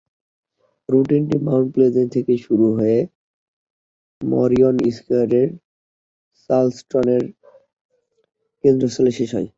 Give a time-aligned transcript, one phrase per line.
[0.89, 2.99] রুটটি Mount Pleasant থেকে শুরু হয়ে
[4.21, 5.43] মারিয়ন স্কয়ারে
[6.49, 7.23] চার্লসটনের
[8.63, 9.49] কেন্দ্রস্থলে শেষ হয়।